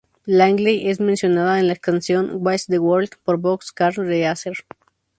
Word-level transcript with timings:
Langley 0.25 0.89
es 0.89 0.99
mencionada 0.99 1.59
en 1.59 1.67
la 1.67 1.75
canción 1.75 2.31
"Watch 2.43 2.63
the 2.67 2.79
World" 2.79 3.11
por 3.23 3.37
Box 3.37 3.71
Car 3.71 3.93
Racer. 3.97 4.53